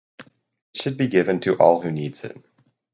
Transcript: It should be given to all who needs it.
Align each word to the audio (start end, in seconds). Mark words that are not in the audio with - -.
It 0.73 0.81
should 0.81 0.97
be 0.97 1.05
given 1.07 1.41
to 1.41 1.57
all 1.59 1.81
who 1.81 1.91
needs 1.91 2.23
it. 2.23 2.35